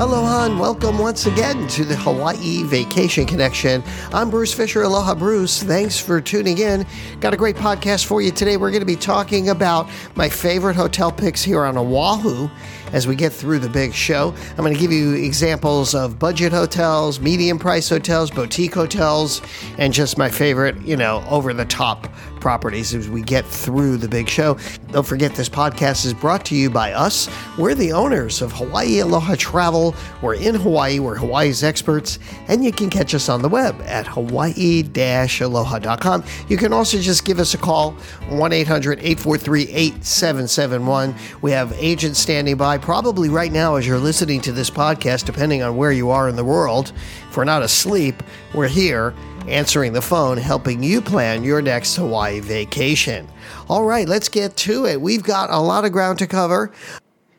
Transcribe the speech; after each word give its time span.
Aloha 0.00 0.46
and 0.46 0.58
welcome 0.58 0.98
once 0.98 1.26
again 1.26 1.68
to 1.68 1.84
the 1.84 1.94
Hawaii 1.94 2.62
Vacation 2.62 3.26
Connection. 3.26 3.84
I'm 4.14 4.30
Bruce 4.30 4.50
Fisher. 4.50 4.80
Aloha, 4.80 5.14
Bruce. 5.14 5.62
Thanks 5.62 6.00
for 6.00 6.22
tuning 6.22 6.56
in. 6.56 6.86
Got 7.20 7.34
a 7.34 7.36
great 7.36 7.54
podcast 7.54 8.06
for 8.06 8.22
you 8.22 8.30
today. 8.30 8.56
We're 8.56 8.70
going 8.70 8.80
to 8.80 8.86
be 8.86 8.96
talking 8.96 9.50
about 9.50 9.90
my 10.14 10.30
favorite 10.30 10.74
hotel 10.74 11.12
picks 11.12 11.42
here 11.42 11.62
on 11.66 11.76
Oahu 11.76 12.48
as 12.92 13.06
we 13.06 13.14
get 13.14 13.32
through 13.32 13.58
the 13.58 13.68
big 13.68 13.92
show. 13.92 14.34
I'm 14.50 14.56
going 14.56 14.74
to 14.74 14.80
give 14.80 14.92
you 14.92 15.14
examples 15.14 15.94
of 15.94 16.18
budget 16.18 16.52
hotels, 16.52 17.20
medium 17.20 17.58
price 17.58 17.88
hotels, 17.88 18.30
boutique 18.30 18.74
hotels, 18.74 19.42
and 19.78 19.92
just 19.92 20.18
my 20.18 20.28
favorite, 20.28 20.80
you 20.82 20.96
know, 20.96 21.24
over 21.28 21.52
the 21.52 21.64
top 21.64 22.08
properties 22.40 22.94
as 22.94 23.08
we 23.08 23.22
get 23.22 23.46
through 23.46 23.96
the 23.98 24.08
big 24.08 24.28
show. 24.28 24.58
Don't 24.90 25.06
forget, 25.06 25.34
this 25.34 25.48
podcast 25.48 26.06
is 26.06 26.14
brought 26.14 26.44
to 26.46 26.56
you 26.56 26.70
by 26.70 26.92
us. 26.92 27.28
We're 27.58 27.74
the 27.74 27.92
owners 27.92 28.42
of 28.42 28.50
Hawaii 28.52 29.00
Aloha 29.00 29.36
Travel. 29.36 29.94
We're 30.22 30.34
in 30.34 30.54
Hawaii, 30.54 30.98
we're 30.98 31.16
Hawaii's 31.16 31.62
experts, 31.62 32.18
and 32.48 32.64
you 32.64 32.72
can 32.72 32.90
catch 32.90 33.14
us 33.14 33.28
on 33.28 33.42
the 33.42 33.48
web 33.48 33.80
at 33.82 34.06
hawaii 34.06 34.82
aloha.com. 35.40 36.24
You 36.48 36.56
can 36.56 36.72
also 36.72 36.98
just 36.98 37.24
give 37.24 37.38
us 37.38 37.54
a 37.54 37.58
call 37.58 37.92
1 38.28 38.52
800 38.52 38.98
843 38.98 39.62
8771. 39.62 41.14
We 41.42 41.50
have 41.52 41.72
agents 41.74 42.18
standing 42.18 42.56
by 42.56 42.78
probably 42.80 43.28
right 43.28 43.52
now 43.52 43.76
as 43.76 43.86
you're 43.86 43.98
listening 43.98 44.40
to 44.42 44.52
this 44.52 44.70
podcast, 44.70 45.24
depending 45.24 45.62
on 45.62 45.76
where 45.76 45.92
you 45.92 46.10
are 46.10 46.28
in 46.28 46.36
the 46.36 46.44
world. 46.44 46.92
If 47.28 47.36
we're 47.36 47.44
not 47.44 47.62
asleep, 47.62 48.22
we're 48.54 48.68
here 48.68 49.14
answering 49.48 49.92
the 49.92 50.02
phone, 50.02 50.36
helping 50.36 50.82
you 50.82 51.00
plan 51.00 51.44
your 51.44 51.62
next 51.62 51.96
Hawaii 51.96 52.40
vacation. 52.40 53.28
All 53.68 53.84
right, 53.84 54.08
let's 54.08 54.28
get 54.28 54.56
to 54.58 54.86
it. 54.86 55.00
We've 55.00 55.22
got 55.22 55.50
a 55.50 55.58
lot 55.58 55.84
of 55.84 55.92
ground 55.92 56.18
to 56.20 56.26
cover. 56.26 56.72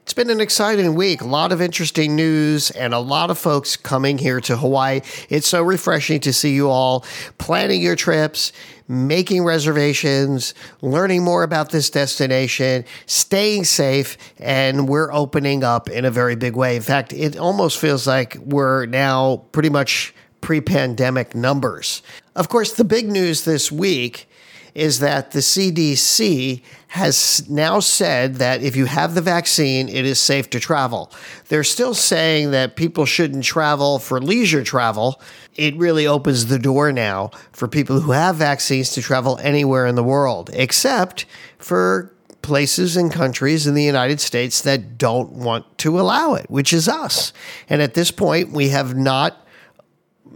It's 0.03 0.13
been 0.13 0.31
an 0.31 0.41
exciting 0.41 0.95
week, 0.95 1.21
a 1.21 1.27
lot 1.27 1.51
of 1.51 1.61
interesting 1.61 2.15
news, 2.15 2.71
and 2.71 2.93
a 2.93 2.99
lot 2.99 3.29
of 3.29 3.37
folks 3.37 3.77
coming 3.77 4.17
here 4.17 4.41
to 4.41 4.57
Hawaii. 4.57 5.01
It's 5.29 5.47
so 5.47 5.61
refreshing 5.61 6.19
to 6.21 6.33
see 6.33 6.55
you 6.55 6.69
all 6.69 7.05
planning 7.37 7.81
your 7.81 7.95
trips, 7.95 8.51
making 8.87 9.45
reservations, 9.45 10.55
learning 10.81 11.23
more 11.23 11.43
about 11.43 11.69
this 11.69 11.91
destination, 11.91 12.83
staying 13.05 13.65
safe, 13.65 14.17
and 14.39 14.89
we're 14.89 15.13
opening 15.13 15.63
up 15.63 15.87
in 15.87 16.03
a 16.03 16.11
very 16.11 16.35
big 16.35 16.55
way. 16.55 16.75
In 16.75 16.81
fact, 16.81 17.13
it 17.13 17.37
almost 17.37 17.77
feels 17.77 18.07
like 18.07 18.35
we're 18.37 18.87
now 18.87 19.45
pretty 19.51 19.69
much 19.69 20.15
pre 20.41 20.61
pandemic 20.61 21.35
numbers. 21.35 22.01
Of 22.35 22.49
course, 22.49 22.73
the 22.73 22.83
big 22.83 23.07
news 23.07 23.45
this 23.45 23.71
week 23.71 24.27
is 24.73 24.99
that 24.99 25.31
the 25.31 25.39
CDC 25.39 26.61
has 26.89 27.49
now 27.49 27.79
said 27.79 28.35
that 28.35 28.61
if 28.61 28.75
you 28.75 28.85
have 28.85 29.15
the 29.15 29.21
vaccine, 29.21 29.87
it 29.87 30.05
is 30.05 30.19
safe 30.19 30.49
to 30.49 30.59
travel. 30.59 31.11
They're 31.49 31.63
still 31.63 31.93
saying 31.93 32.51
that 32.51 32.75
people 32.75 33.05
shouldn't 33.05 33.43
travel 33.43 33.99
for 33.99 34.21
leisure 34.21 34.63
travel. 34.63 35.21
It 35.55 35.75
really 35.77 36.07
opens 36.07 36.47
the 36.47 36.59
door 36.59 36.91
now 36.91 37.31
for 37.51 37.67
people 37.67 38.01
who 38.01 38.11
have 38.11 38.35
vaccines 38.35 38.91
to 38.91 39.01
travel 39.01 39.39
anywhere 39.41 39.85
in 39.85 39.95
the 39.95 40.03
world, 40.03 40.49
except 40.53 41.25
for 41.57 42.13
places 42.41 42.97
and 42.97 43.11
countries 43.11 43.67
in 43.67 43.73
the 43.73 43.83
United 43.83 44.19
States 44.19 44.61
that 44.61 44.97
don't 44.97 45.31
want 45.31 45.77
to 45.79 45.99
allow 45.99 46.33
it, 46.33 46.49
which 46.49 46.73
is 46.73 46.87
us. 46.87 47.33
And 47.69 47.81
at 47.81 47.93
this 47.93 48.11
point, 48.11 48.51
we 48.51 48.69
have 48.69 48.95
not 48.95 49.47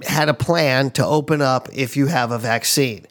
had 0.03 0.30
a 0.30 0.33
plan 0.33 0.91
to 0.91 1.06
open 1.06 1.41
up 1.41 1.69
if 1.73 1.95
you 1.97 2.08
have 2.08 2.31
a 2.31 2.38
vaccine. 2.38 3.06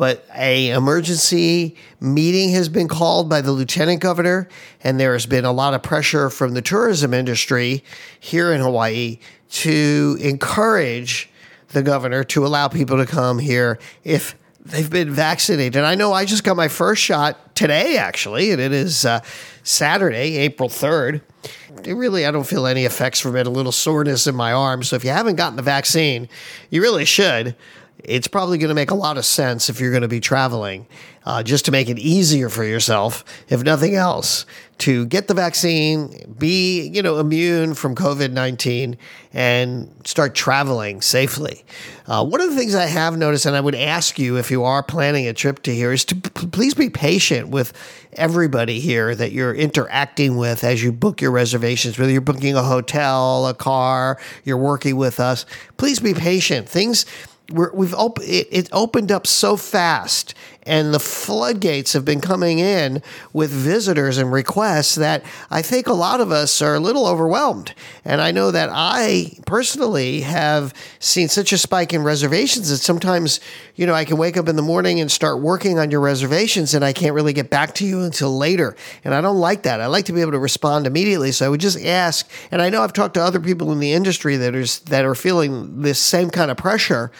But 0.00 0.24
a 0.34 0.70
emergency 0.70 1.76
meeting 2.00 2.52
has 2.52 2.70
been 2.70 2.88
called 2.88 3.28
by 3.28 3.42
the 3.42 3.52
lieutenant 3.52 4.00
governor, 4.00 4.48
and 4.82 4.98
there 4.98 5.12
has 5.12 5.26
been 5.26 5.44
a 5.44 5.52
lot 5.52 5.74
of 5.74 5.82
pressure 5.82 6.30
from 6.30 6.54
the 6.54 6.62
tourism 6.62 7.12
industry 7.12 7.84
here 8.18 8.50
in 8.50 8.62
Hawaii 8.62 9.18
to 9.50 10.16
encourage 10.18 11.28
the 11.68 11.82
governor 11.82 12.24
to 12.24 12.46
allow 12.46 12.66
people 12.66 12.96
to 12.96 13.04
come 13.04 13.38
here 13.38 13.78
if 14.02 14.36
they've 14.64 14.88
been 14.88 15.10
vaccinated. 15.10 15.84
I 15.84 15.96
know 15.96 16.14
I 16.14 16.24
just 16.24 16.44
got 16.44 16.56
my 16.56 16.68
first 16.68 17.02
shot 17.02 17.54
today, 17.54 17.98
actually, 17.98 18.52
and 18.52 18.60
it 18.60 18.72
is 18.72 19.04
uh, 19.04 19.20
Saturday, 19.64 20.38
April 20.38 20.70
3rd 20.70 21.20
it 21.84 21.94
really, 21.94 22.26
I 22.26 22.30
don't 22.30 22.46
feel 22.46 22.66
any 22.66 22.84
effects 22.84 23.20
from 23.20 23.36
it. 23.36 23.46
A 23.46 23.50
little 23.50 23.72
soreness 23.72 24.26
in 24.26 24.34
my 24.34 24.52
arm. 24.52 24.82
So 24.82 24.96
if 24.96 25.04
you 25.04 25.10
haven't 25.10 25.36
gotten 25.36 25.56
the 25.56 25.62
vaccine, 25.62 26.28
you 26.68 26.82
really 26.82 27.04
should. 27.04 27.56
It's 28.04 28.28
probably 28.28 28.58
going 28.58 28.68
to 28.68 28.74
make 28.74 28.90
a 28.90 28.94
lot 28.94 29.18
of 29.18 29.24
sense 29.24 29.68
if 29.68 29.80
you're 29.80 29.90
going 29.90 30.02
to 30.02 30.08
be 30.08 30.20
traveling, 30.20 30.86
uh, 31.24 31.42
just 31.42 31.64
to 31.66 31.72
make 31.72 31.88
it 31.88 31.98
easier 31.98 32.48
for 32.48 32.64
yourself, 32.64 33.24
if 33.48 33.62
nothing 33.62 33.94
else, 33.94 34.46
to 34.78 35.04
get 35.06 35.28
the 35.28 35.34
vaccine, 35.34 36.34
be 36.38 36.88
you 36.88 37.02
know 37.02 37.18
immune 37.18 37.74
from 37.74 37.94
COVID 37.94 38.32
nineteen, 38.32 38.96
and 39.32 39.94
start 40.04 40.34
traveling 40.34 41.02
safely. 41.02 41.64
Uh, 42.06 42.24
one 42.24 42.40
of 42.40 42.50
the 42.50 42.56
things 42.56 42.74
I 42.74 42.86
have 42.86 43.16
noticed, 43.16 43.46
and 43.46 43.54
I 43.54 43.60
would 43.60 43.74
ask 43.74 44.18
you 44.18 44.36
if 44.36 44.50
you 44.50 44.64
are 44.64 44.82
planning 44.82 45.28
a 45.28 45.34
trip 45.34 45.62
to 45.64 45.74
here, 45.74 45.92
is 45.92 46.04
to 46.06 46.14
p- 46.16 46.46
please 46.46 46.74
be 46.74 46.88
patient 46.88 47.48
with 47.48 47.72
everybody 48.14 48.80
here 48.80 49.14
that 49.14 49.30
you're 49.30 49.54
interacting 49.54 50.36
with 50.36 50.64
as 50.64 50.82
you 50.82 50.90
book 50.90 51.20
your 51.20 51.30
reservations. 51.30 51.98
Whether 51.98 52.10
you're 52.10 52.20
booking 52.20 52.56
a 52.56 52.62
hotel, 52.62 53.46
a 53.46 53.54
car, 53.54 54.18
you're 54.44 54.56
working 54.56 54.96
with 54.96 55.20
us, 55.20 55.46
please 55.76 56.00
be 56.00 56.14
patient. 56.14 56.68
Things 56.68 57.06
we 57.52 57.86
have 57.86 57.94
op- 57.94 58.20
it, 58.20 58.48
it, 58.50 58.68
opened 58.72 59.10
up 59.12 59.26
so 59.26 59.56
fast 59.56 60.34
and 60.64 60.92
the 60.92 61.00
floodgates 61.00 61.94
have 61.94 62.04
been 62.04 62.20
coming 62.20 62.58
in 62.58 63.02
with 63.32 63.50
visitors 63.50 64.18
and 64.18 64.30
requests 64.30 64.94
that 64.96 65.24
I 65.50 65.62
think 65.62 65.86
a 65.86 65.94
lot 65.94 66.20
of 66.20 66.30
us 66.30 66.60
are 66.60 66.74
a 66.74 66.80
little 66.80 67.06
overwhelmed. 67.06 67.74
And 68.04 68.20
I 68.20 68.30
know 68.30 68.50
that 68.50 68.68
I 68.70 69.32
personally 69.46 70.20
have 70.20 70.74
seen 70.98 71.28
such 71.28 71.52
a 71.52 71.58
spike 71.58 71.94
in 71.94 72.02
reservations 72.02 72.68
that 72.68 72.78
sometimes, 72.78 73.40
you 73.74 73.86
know, 73.86 73.94
I 73.94 74.04
can 74.04 74.18
wake 74.18 74.36
up 74.36 74.48
in 74.48 74.56
the 74.56 74.62
morning 74.62 75.00
and 75.00 75.10
start 75.10 75.40
working 75.40 75.78
on 75.78 75.90
your 75.90 76.00
reservations 76.00 76.74
and 76.74 76.84
I 76.84 76.92
can't 76.92 77.14
really 77.14 77.32
get 77.32 77.48
back 77.48 77.74
to 77.76 77.86
you 77.86 78.02
until 78.02 78.36
later. 78.36 78.76
And 79.02 79.14
I 79.14 79.20
don't 79.22 79.38
like 79.38 79.62
that. 79.62 79.80
I 79.80 79.86
like 79.86 80.04
to 80.06 80.12
be 80.12 80.20
able 80.20 80.32
to 80.32 80.38
respond 80.38 80.86
immediately. 80.86 81.32
So 81.32 81.46
I 81.46 81.48
would 81.48 81.60
just 81.60 81.80
ask, 81.80 82.30
and 82.50 82.60
I 82.60 82.68
know 82.68 82.82
I've 82.82 82.92
talked 82.92 83.14
to 83.14 83.22
other 83.22 83.40
people 83.40 83.72
in 83.72 83.80
the 83.80 83.92
industry 83.92 84.36
that 84.36 84.54
are, 84.54 84.66
that 84.90 85.04
are 85.04 85.14
feeling 85.14 85.80
this 85.80 85.98
same 85.98 86.28
kind 86.28 86.50
of 86.50 86.58
pressure 86.58 87.10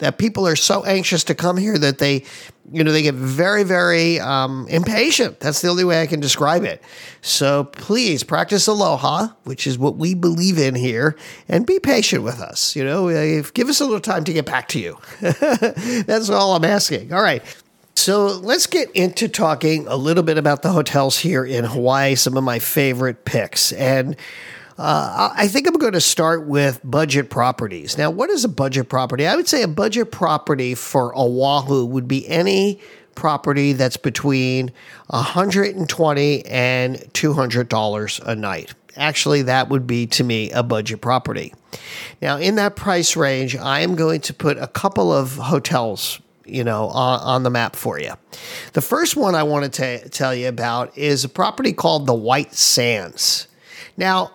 that 0.00 0.18
people 0.18 0.46
are 0.46 0.56
so 0.56 0.84
anxious 0.84 1.24
to 1.24 1.34
come 1.34 1.56
here 1.56 1.78
that 1.78 1.98
they 1.98 2.24
you 2.72 2.84
know, 2.84 2.92
they 2.92 3.02
get 3.02 3.14
very, 3.14 3.64
very 3.64 4.20
um, 4.20 4.66
impatient. 4.68 5.40
That's 5.40 5.60
the 5.60 5.68
only 5.68 5.84
way 5.84 6.02
I 6.02 6.06
can 6.06 6.20
describe 6.20 6.62
it. 6.62 6.82
So 7.20 7.64
please 7.64 8.22
practice 8.22 8.66
aloha, 8.66 9.28
which 9.44 9.66
is 9.66 9.76
what 9.76 9.96
we 9.96 10.14
believe 10.14 10.58
in 10.58 10.74
here, 10.74 11.16
and 11.48 11.66
be 11.66 11.80
patient 11.80 12.22
with 12.22 12.40
us. 12.40 12.76
You 12.76 12.84
know, 12.84 13.42
give 13.54 13.68
us 13.68 13.80
a 13.80 13.84
little 13.84 14.00
time 14.00 14.24
to 14.24 14.32
get 14.32 14.46
back 14.46 14.68
to 14.68 14.78
you. 14.78 14.98
That's 15.20 16.30
all 16.30 16.54
I'm 16.54 16.64
asking. 16.64 17.12
All 17.12 17.22
right. 17.22 17.42
So 17.96 18.26
let's 18.26 18.66
get 18.66 18.90
into 18.92 19.28
talking 19.28 19.86
a 19.88 19.96
little 19.96 20.22
bit 20.22 20.38
about 20.38 20.62
the 20.62 20.70
hotels 20.70 21.18
here 21.18 21.44
in 21.44 21.64
Hawaii, 21.64 22.14
some 22.14 22.36
of 22.36 22.44
my 22.44 22.60
favorite 22.60 23.24
picks. 23.24 23.72
And 23.72 24.16
uh, 24.80 25.34
I 25.36 25.46
think 25.46 25.66
I'm 25.66 25.74
going 25.74 25.92
to 25.92 26.00
start 26.00 26.46
with 26.46 26.80
budget 26.82 27.28
properties. 27.28 27.98
Now, 27.98 28.10
what 28.10 28.30
is 28.30 28.44
a 28.44 28.48
budget 28.48 28.88
property? 28.88 29.26
I 29.26 29.36
would 29.36 29.46
say 29.46 29.62
a 29.62 29.68
budget 29.68 30.10
property 30.10 30.74
for 30.74 31.14
Oahu 31.14 31.84
would 31.84 32.08
be 32.08 32.26
any 32.26 32.80
property 33.14 33.74
that's 33.74 33.98
between 33.98 34.72
120 35.08 36.46
and 36.46 36.96
$200 36.96 38.20
a 38.26 38.34
night. 38.34 38.74
Actually, 38.96 39.42
that 39.42 39.68
would 39.68 39.86
be 39.86 40.06
to 40.06 40.24
me 40.24 40.50
a 40.52 40.62
budget 40.62 41.02
property. 41.02 41.52
Now, 42.22 42.38
in 42.38 42.54
that 42.54 42.74
price 42.74 43.16
range, 43.16 43.56
I 43.56 43.80
am 43.80 43.96
going 43.96 44.22
to 44.22 44.32
put 44.32 44.56
a 44.56 44.66
couple 44.66 45.12
of 45.12 45.36
hotels 45.36 46.20
you 46.46 46.64
know, 46.64 46.86
on, 46.86 47.20
on, 47.20 47.42
the 47.42 47.50
map 47.50 47.76
for 47.76 48.00
you. 48.00 48.12
The 48.72 48.80
first 48.80 49.14
one 49.14 49.34
I 49.34 49.42
want 49.42 49.74
to 49.74 50.08
tell 50.08 50.34
you 50.34 50.48
about 50.48 50.96
is 50.96 51.22
a 51.22 51.28
property 51.28 51.74
called 51.74 52.06
the 52.06 52.14
White 52.14 52.54
Sands. 52.54 53.46
Now, 53.96 54.32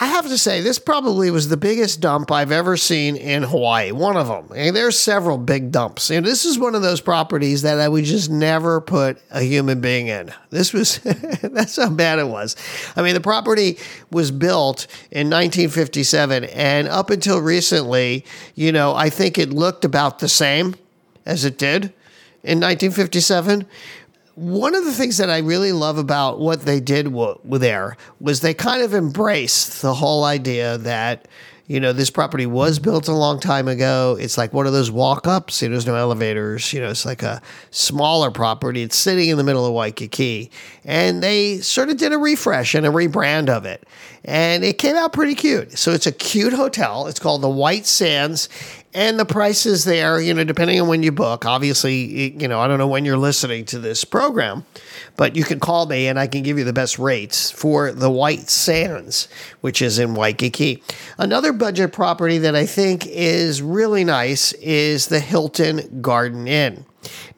I 0.00 0.06
have 0.06 0.28
to 0.28 0.38
say, 0.38 0.60
this 0.60 0.78
probably 0.78 1.28
was 1.32 1.48
the 1.48 1.56
biggest 1.56 2.00
dump 2.00 2.30
I've 2.30 2.52
ever 2.52 2.76
seen 2.76 3.16
in 3.16 3.42
Hawaii. 3.42 3.90
One 3.90 4.16
of 4.16 4.28
them. 4.28 4.48
And 4.54 4.76
there's 4.76 4.96
several 4.96 5.38
big 5.38 5.72
dumps. 5.72 6.10
And 6.10 6.24
this 6.24 6.44
is 6.44 6.56
one 6.56 6.76
of 6.76 6.82
those 6.82 7.00
properties 7.00 7.62
that 7.62 7.80
I 7.80 7.88
would 7.88 8.04
just 8.04 8.30
never 8.30 8.80
put 8.80 9.20
a 9.32 9.40
human 9.40 9.80
being 9.80 10.06
in. 10.06 10.32
This 10.50 10.72
was, 10.72 10.98
that's 11.42 11.76
how 11.76 11.90
bad 11.90 12.20
it 12.20 12.28
was. 12.28 12.54
I 12.94 13.02
mean, 13.02 13.14
the 13.14 13.20
property 13.20 13.76
was 14.12 14.30
built 14.30 14.86
in 15.10 15.30
1957. 15.30 16.44
And 16.44 16.86
up 16.86 17.10
until 17.10 17.40
recently, 17.40 18.24
you 18.54 18.70
know, 18.70 18.94
I 18.94 19.10
think 19.10 19.36
it 19.36 19.50
looked 19.50 19.84
about 19.84 20.20
the 20.20 20.28
same 20.28 20.76
as 21.26 21.44
it 21.44 21.58
did 21.58 21.92
in 22.44 22.60
1957 22.60 23.66
one 24.38 24.74
of 24.74 24.84
the 24.84 24.92
things 24.92 25.16
that 25.18 25.30
I 25.30 25.38
really 25.38 25.72
love 25.72 25.98
about 25.98 26.38
what 26.38 26.62
they 26.62 26.80
did 26.80 27.04
w- 27.06 27.38
there 27.44 27.96
was 28.20 28.40
they 28.40 28.54
kind 28.54 28.82
of 28.82 28.94
embraced 28.94 29.82
the 29.82 29.94
whole 29.94 30.24
idea 30.24 30.78
that 30.78 31.26
You 31.70 31.80
know, 31.80 31.92
this 31.92 32.08
property 32.08 32.46
was 32.46 32.78
built 32.78 33.08
a 33.08 33.12
long 33.12 33.40
time 33.40 33.68
ago. 33.68 34.16
It's 34.18 34.38
like 34.38 34.54
one 34.54 34.66
of 34.66 34.72
those 34.72 34.90
walk 34.90 35.26
ups. 35.26 35.60
You 35.60 35.68
know, 35.68 35.74
there's 35.74 35.86
no 35.86 35.96
elevators. 35.96 36.72
You 36.72 36.80
know, 36.80 36.88
it's 36.88 37.04
like 37.04 37.22
a 37.22 37.42
smaller 37.70 38.30
property. 38.30 38.82
It's 38.82 38.96
sitting 38.96 39.28
in 39.28 39.36
the 39.36 39.44
middle 39.44 39.66
of 39.66 39.74
Waikiki. 39.74 40.50
And 40.86 41.22
they 41.22 41.58
sort 41.60 41.90
of 41.90 41.98
did 41.98 42.14
a 42.14 42.16
refresh 42.16 42.74
and 42.74 42.86
a 42.86 42.88
rebrand 42.88 43.50
of 43.50 43.66
it. 43.66 43.86
And 44.24 44.64
it 44.64 44.78
came 44.78 44.96
out 44.96 45.12
pretty 45.12 45.34
cute. 45.34 45.76
So 45.78 45.92
it's 45.92 46.06
a 46.06 46.12
cute 46.12 46.54
hotel. 46.54 47.06
It's 47.06 47.20
called 47.20 47.42
the 47.42 47.50
White 47.50 47.84
Sands 47.84 48.48
and 48.94 49.18
the 49.18 49.24
prices 49.24 49.84
there, 49.84 50.20
you 50.20 50.32
know, 50.32 50.44
depending 50.44 50.80
on 50.80 50.88
when 50.88 51.02
you 51.02 51.12
book. 51.12 51.44
Obviously, 51.44 52.32
you 52.40 52.48
know, 52.48 52.60
I 52.60 52.66
don't 52.66 52.78
know 52.78 52.88
when 52.88 53.04
you're 53.04 53.18
listening 53.18 53.64
to 53.66 53.78
this 53.78 54.04
program, 54.04 54.64
but 55.16 55.36
you 55.36 55.44
can 55.44 55.60
call 55.60 55.86
me 55.86 56.08
and 56.08 56.18
I 56.18 56.26
can 56.26 56.42
give 56.42 56.58
you 56.58 56.64
the 56.64 56.72
best 56.72 56.98
rates 56.98 57.50
for 57.50 57.92
the 57.92 58.10
White 58.10 58.48
Sands, 58.48 59.28
which 59.60 59.82
is 59.82 59.98
in 59.98 60.14
Waikiki. 60.14 60.82
Another 61.18 61.52
budget 61.52 61.92
property 61.92 62.38
that 62.38 62.56
I 62.56 62.66
think 62.66 63.06
is 63.06 63.60
really 63.60 64.04
nice 64.04 64.52
is 64.54 65.08
the 65.08 65.20
Hilton 65.20 66.00
Garden 66.00 66.48
Inn. 66.48 66.84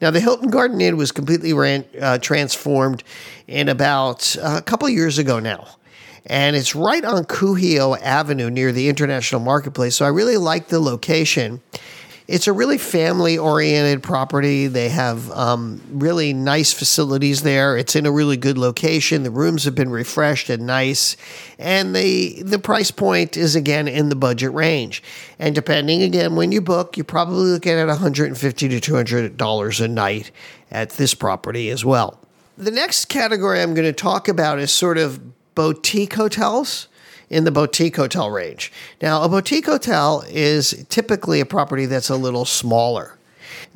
Now, 0.01 0.09
the 0.09 0.19
Hilton 0.19 0.49
Garden 0.49 0.81
Inn 0.81 0.97
was 0.97 1.11
completely 1.11 1.53
ran, 1.53 1.85
uh, 2.01 2.17
transformed 2.17 3.03
in 3.47 3.69
about 3.69 4.35
uh, 4.41 4.55
a 4.57 4.61
couple 4.61 4.89
years 4.89 5.17
ago 5.17 5.39
now 5.39 5.67
and 6.25 6.55
it's 6.55 6.75
right 6.75 7.03
on 7.03 7.25
Kuhio 7.25 7.99
Avenue 8.01 8.49
near 8.49 8.71
the 8.71 8.89
International 8.89 9.41
Marketplace. 9.41 9.95
So 9.95 10.05
I 10.05 10.09
really 10.09 10.37
like 10.37 10.67
the 10.67 10.79
location. 10.79 11.61
It's 12.27 12.47
a 12.47 12.53
really 12.53 12.77
family 12.77 13.37
oriented 13.37 14.03
property. 14.03 14.67
They 14.67 14.87
have 14.87 15.29
um, 15.31 15.81
really 15.91 16.31
nice 16.31 16.71
facilities 16.71 17.43
there. 17.43 17.75
It's 17.75 17.93
in 17.93 18.05
a 18.05 18.11
really 18.11 18.37
good 18.37 18.57
location. 18.57 19.23
The 19.23 19.31
rooms 19.31 19.65
have 19.65 19.75
been 19.75 19.89
refreshed 19.89 20.49
and 20.49 20.65
nice. 20.65 21.17
And 21.59 21.93
the, 21.93 22.41
the 22.43 22.59
price 22.59 22.89
point 22.89 23.35
is 23.35 23.55
again 23.55 23.89
in 23.89 24.07
the 24.07 24.15
budget 24.15 24.53
range. 24.53 25.03
And 25.39 25.53
depending 25.53 26.03
again, 26.03 26.37
when 26.37 26.53
you 26.53 26.61
book, 26.61 26.95
you're 26.95 27.03
probably 27.03 27.51
looking 27.51 27.73
at 27.73 27.87
150 27.87 28.79
to 28.79 28.79
$200 28.79 29.81
a 29.81 29.87
night 29.89 30.31
at 30.71 30.91
this 30.91 31.13
property 31.13 31.69
as 31.69 31.83
well. 31.83 32.17
The 32.57 32.71
next 32.71 33.05
category 33.05 33.61
I'm 33.61 33.73
going 33.73 33.87
to 33.87 33.93
talk 33.93 34.29
about 34.29 34.59
is 34.59 34.71
sort 34.71 34.97
of 34.97 35.19
boutique 35.55 36.13
hotels 36.13 36.87
in 37.29 37.45
the 37.45 37.51
boutique 37.51 37.95
hotel 37.95 38.29
range. 38.29 38.71
Now, 39.01 39.23
a 39.23 39.29
boutique 39.29 39.65
hotel 39.65 40.23
is 40.29 40.85
typically 40.89 41.39
a 41.39 41.45
property 41.45 41.85
that's 41.85 42.09
a 42.09 42.17
little 42.17 42.45
smaller. 42.45 43.17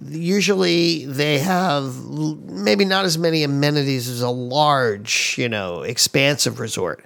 Usually, 0.08 1.06
they 1.06 1.40
have 1.40 1.96
maybe 2.06 2.86
not 2.86 3.06
as 3.06 3.18
many 3.18 3.44
amenities 3.44 4.10
as 4.10 4.22
a 4.22 4.30
large, 4.30 5.36
you 5.38 5.50
know, 5.50 5.82
expansive 5.82 6.60
resort. 6.60 7.06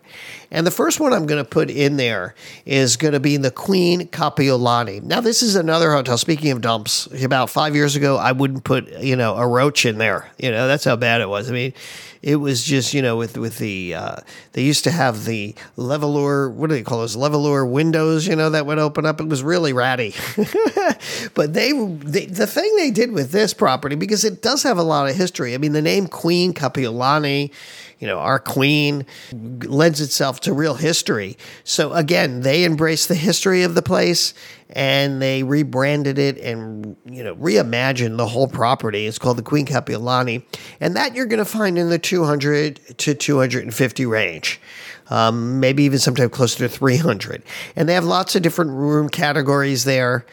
And 0.51 0.65
the 0.65 0.71
first 0.71 0.99
one 0.99 1.13
I'm 1.13 1.27
going 1.27 1.43
to 1.43 1.49
put 1.49 1.69
in 1.69 1.97
there 1.97 2.33
is 2.65 2.97
going 2.97 3.13
to 3.13 3.19
be 3.19 3.37
the 3.37 3.51
Queen 3.51 4.07
Kapiolani. 4.07 5.03
Now, 5.03 5.21
this 5.21 5.43
is 5.43 5.55
another 5.55 5.91
hotel. 5.91 6.17
Speaking 6.17 6.51
of 6.51 6.61
dumps, 6.61 7.07
about 7.23 7.51
five 7.51 7.75
years 7.75 7.95
ago, 7.95 8.17
I 8.17 8.31
wouldn't 8.31 8.63
put, 8.63 8.89
you 8.99 9.15
know, 9.15 9.35
a 9.35 9.47
roach 9.47 9.85
in 9.85 9.99
there. 9.99 10.31
You 10.39 10.51
know, 10.51 10.67
that's 10.67 10.85
how 10.85 10.95
bad 10.95 11.21
it 11.21 11.29
was. 11.29 11.49
I 11.49 11.53
mean, 11.53 11.73
it 12.21 12.35
was 12.35 12.63
just 12.63 12.93
you 12.93 13.01
know 13.01 13.15
with 13.15 13.37
with 13.37 13.57
the 13.59 13.93
uh, 13.93 14.17
they 14.53 14.63
used 14.63 14.83
to 14.83 14.91
have 14.91 15.25
the 15.25 15.55
levelure 15.77 16.49
what 16.49 16.69
do 16.69 16.75
they 16.75 16.83
call 16.83 16.99
those 16.99 17.15
levelure 17.15 17.65
windows 17.65 18.27
you 18.27 18.35
know 18.35 18.49
that 18.49 18.65
would 18.65 18.77
open 18.77 19.05
up 19.05 19.21
it 19.21 19.27
was 19.27 19.41
really 19.41 19.71
ratty 19.73 20.13
but 21.33 21.53
they, 21.53 21.71
they, 21.71 22.25
the 22.25 22.47
thing 22.61 22.75
they 22.75 22.91
did 22.91 23.11
with 23.11 23.31
this 23.31 23.53
property 23.53 23.95
because 23.95 24.23
it 24.23 24.41
does 24.41 24.63
have 24.63 24.77
a 24.77 24.83
lot 24.83 25.09
of 25.09 25.15
history 25.15 25.53
i 25.53 25.57
mean 25.57 25.73
the 25.73 25.81
name 25.81 26.07
queen 26.07 26.53
kapiolani 26.53 27.51
you 27.99 28.07
know, 28.07 28.17
our 28.17 28.39
queen 28.39 29.05
lends 29.33 29.99
itself 29.99 30.39
to 30.41 30.53
real 30.53 30.75
history. 30.75 31.37
So 31.65 31.91
again, 31.93 32.41
they 32.41 32.63
embraced 32.63 33.09
the 33.09 33.15
history 33.15 33.63
of 33.63 33.75
the 33.75 33.81
place 33.81 34.33
and 34.69 35.21
they 35.21 35.43
rebranded 35.43 36.17
it 36.17 36.37
and 36.37 36.95
you 37.05 37.23
know 37.23 37.35
reimagined 37.35 38.17
the 38.17 38.27
whole 38.27 38.47
property. 38.47 39.05
It's 39.05 39.19
called 39.19 39.37
the 39.37 39.43
Queen 39.43 39.65
Kapiolani, 39.65 40.43
and 40.79 40.95
that 40.95 41.15
you're 41.15 41.25
going 41.25 41.39
to 41.39 41.45
find 41.45 41.77
in 41.77 41.89
the 41.89 41.99
200 41.99 42.97
to 42.99 43.13
250 43.13 44.05
range. 44.05 44.61
Um, 45.09 45.59
maybe 45.59 45.83
even 45.83 45.97
sometime 45.97 46.29
closer 46.29 46.59
to 46.59 46.69
300. 46.69 47.41
And 47.75 47.89
they 47.89 47.95
have 47.95 48.05
lots 48.05 48.35
of 48.35 48.43
different 48.43 48.71
room 48.71 49.09
categories 49.09 49.83
there. 49.83 50.23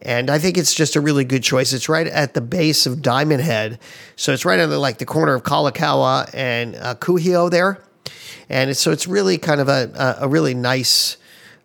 And 0.00 0.30
I 0.30 0.38
think 0.38 0.56
it's 0.56 0.74
just 0.74 0.94
a 0.96 1.00
really 1.00 1.24
good 1.24 1.42
choice. 1.42 1.72
It's 1.72 1.88
right 1.88 2.06
at 2.06 2.34
the 2.34 2.40
base 2.40 2.86
of 2.86 3.02
Diamond 3.02 3.42
Head. 3.42 3.80
So 4.16 4.32
it's 4.32 4.44
right 4.44 4.60
on 4.60 4.70
the, 4.70 4.78
like 4.78 4.98
the 4.98 5.06
corner 5.06 5.34
of 5.34 5.42
Kalakaua 5.42 6.30
and 6.32 6.76
uh, 6.76 6.94
Kuhio 6.94 7.50
there. 7.50 7.82
And 8.48 8.70
it's, 8.70 8.80
so 8.80 8.92
it's 8.92 9.06
really 9.06 9.38
kind 9.38 9.60
of 9.60 9.68
a, 9.68 10.16
a, 10.20 10.24
a 10.24 10.28
really 10.28 10.54
nice, 10.54 11.16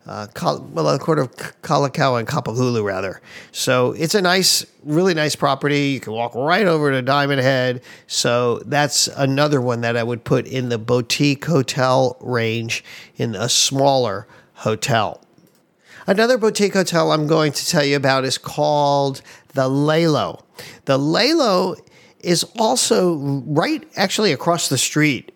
uh, 0.06 0.26
well, 0.42 0.92
the 0.92 0.98
corner 0.98 1.22
of 1.22 1.34
Kalakaua 1.62 2.18
and 2.18 2.28
Kapahulu, 2.28 2.84
rather. 2.84 3.22
So 3.52 3.92
it's 3.92 4.14
a 4.14 4.20
nice, 4.20 4.66
really 4.82 5.14
nice 5.14 5.36
property. 5.36 5.90
You 5.90 6.00
can 6.00 6.12
walk 6.12 6.34
right 6.34 6.66
over 6.66 6.90
to 6.90 7.02
Diamond 7.02 7.40
Head. 7.40 7.82
So 8.08 8.58
that's 8.66 9.06
another 9.06 9.60
one 9.60 9.80
that 9.82 9.96
I 9.96 10.02
would 10.02 10.24
put 10.24 10.46
in 10.46 10.68
the 10.68 10.78
boutique 10.78 11.44
hotel 11.44 12.16
range 12.20 12.84
in 13.16 13.36
a 13.36 13.48
smaller 13.48 14.26
hotel. 14.54 15.23
Another 16.06 16.36
boutique 16.36 16.74
hotel 16.74 17.12
I'm 17.12 17.26
going 17.26 17.52
to 17.52 17.66
tell 17.66 17.84
you 17.84 17.96
about 17.96 18.24
is 18.24 18.36
called 18.36 19.22
the 19.54 19.68
Laylow. 19.70 20.42
The 20.84 20.98
Laylow 20.98 21.80
is 22.20 22.44
also 22.58 23.16
right 23.46 23.86
actually 23.96 24.32
across 24.32 24.68
the 24.68 24.78
street 24.78 25.33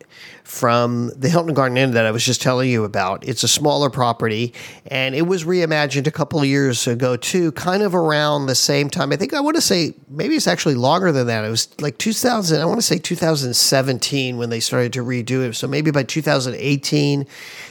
from 0.48 1.12
the 1.14 1.28
Hilton 1.28 1.52
Garden 1.52 1.76
Inn 1.76 1.90
that 1.90 2.06
I 2.06 2.10
was 2.10 2.24
just 2.24 2.40
telling 2.40 2.70
you 2.70 2.84
about. 2.84 3.22
It's 3.28 3.42
a 3.42 3.48
smaller 3.48 3.90
property 3.90 4.54
and 4.86 5.14
it 5.14 5.26
was 5.26 5.44
reimagined 5.44 6.06
a 6.06 6.10
couple 6.10 6.40
of 6.40 6.46
years 6.46 6.86
ago 6.86 7.18
too, 7.18 7.52
kind 7.52 7.82
of 7.82 7.94
around 7.94 8.46
the 8.46 8.54
same 8.54 8.88
time. 8.88 9.12
I 9.12 9.16
think 9.16 9.34
I 9.34 9.40
want 9.40 9.56
to 9.56 9.60
say 9.60 9.92
maybe 10.08 10.36
it's 10.36 10.46
actually 10.46 10.74
longer 10.74 11.12
than 11.12 11.26
that. 11.26 11.44
It 11.44 11.50
was 11.50 11.68
like 11.82 11.98
2000, 11.98 12.62
I 12.62 12.64
want 12.64 12.78
to 12.78 12.86
say 12.86 12.96
2017 12.96 14.38
when 14.38 14.48
they 14.48 14.58
started 14.58 14.94
to 14.94 15.04
redo 15.04 15.46
it. 15.46 15.54
So 15.54 15.68
maybe 15.68 15.90
by 15.90 16.02
2018 16.02 17.26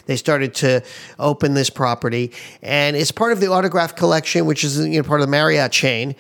they 0.06 0.16
started 0.16 0.54
to 0.56 0.84
open 1.18 1.56
this 1.56 1.72
property 1.72 2.32
and 2.62 2.96
it's 2.96 3.12
part 3.12 3.32
of 3.32 3.40
the 3.40 3.48
Autograph 3.48 3.96
collection, 3.96 4.46
which 4.46 4.64
is 4.64 4.78
you 4.78 5.02
know 5.02 5.04
part 5.04 5.20
of 5.20 5.26
the 5.26 5.32
Marriott 5.32 5.72
chain. 5.72 6.16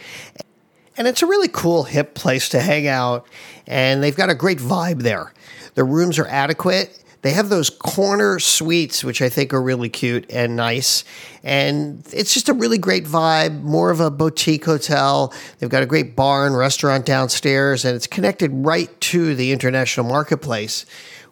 And 0.97 1.07
it's 1.07 1.21
a 1.21 1.27
really 1.27 1.47
cool, 1.47 1.83
hip 1.83 2.15
place 2.15 2.49
to 2.49 2.59
hang 2.59 2.87
out. 2.87 3.27
And 3.67 4.01
they've 4.01 4.15
got 4.15 4.29
a 4.29 4.35
great 4.35 4.57
vibe 4.57 5.03
there. 5.03 5.33
The 5.75 5.83
rooms 5.83 6.17
are 6.17 6.27
adequate. 6.27 7.03
They 7.21 7.31
have 7.31 7.49
those 7.49 7.69
corner 7.69 8.39
suites, 8.39 9.03
which 9.03 9.21
I 9.21 9.29
think 9.29 9.53
are 9.53 9.61
really 9.61 9.89
cute 9.89 10.25
and 10.31 10.55
nice. 10.55 11.03
And 11.43 12.03
it's 12.11 12.33
just 12.33 12.49
a 12.49 12.53
really 12.53 12.77
great 12.77 13.05
vibe, 13.05 13.61
more 13.63 13.91
of 13.91 13.99
a 13.99 14.09
boutique 14.09 14.65
hotel. 14.65 15.33
They've 15.59 15.69
got 15.69 15.83
a 15.83 15.87
great 15.87 16.15
bar 16.15 16.45
and 16.45 16.55
restaurant 16.55 17.05
downstairs, 17.05 17.85
and 17.85 17.95
it's 17.95 18.07
connected 18.07 18.51
right 18.53 18.89
to 19.01 19.35
the 19.35 19.51
international 19.51 20.05
marketplace 20.05 20.85